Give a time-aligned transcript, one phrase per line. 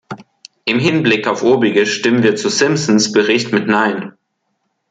[0.65, 4.13] Im Hinblick auf obiges stimmen wir zu Simpsons Bericht mit nein.